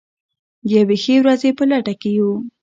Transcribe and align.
د 0.67 0.69
یوې 0.75 0.97
ښې 1.03 1.15
ورځې 1.21 1.49
په 1.57 1.63
لټه 1.71 1.93
کې 2.01 2.09
یو. 2.19 2.31